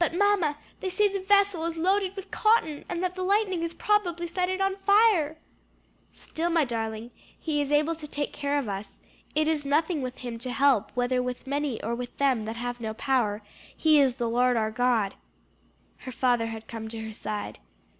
[0.00, 3.74] "But mamma they say the vessel is loaded with cotton, and that the lightning has
[3.74, 5.36] probably set it on fire."
[6.10, 8.98] "Still, my darling, he is able to take care of us;
[9.36, 12.80] 'it is nothing with him to help whether with many or with them that have
[12.80, 13.42] no power;'
[13.76, 15.14] he is the Lord our God."
[15.98, 17.60] Her father had come to her side.